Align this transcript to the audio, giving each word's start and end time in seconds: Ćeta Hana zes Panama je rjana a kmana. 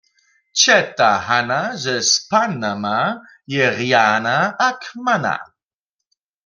Ćeta 0.61 1.09
Hana 1.25 1.59
zes 1.83 2.07
Panama 2.29 2.97
je 3.53 3.65
rjana 3.77 4.37
a 4.67 4.69
kmana. 4.83 5.35